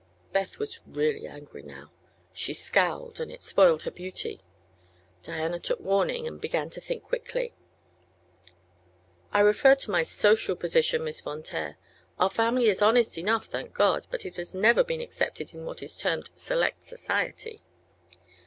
[0.33, 1.91] Beth was really angry now.
[2.33, 4.41] She scowled, and it spoiled her beauty.
[5.21, 7.53] Diana took warning and began to think quickly.
[9.31, 11.77] "I referred to my social position, Miss Von Taer.
[12.17, 15.83] Our family is honest enough, thank God; but it has never been accepted in what
[15.83, 17.61] is termed select society."